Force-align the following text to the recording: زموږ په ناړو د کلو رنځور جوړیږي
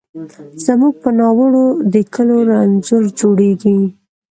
زموږ 0.65 0.93
په 1.03 1.09
ناړو 1.19 1.65
د 1.93 1.95
کلو 2.13 2.37
رنځور 2.49 3.03
جوړیږي 3.19 3.79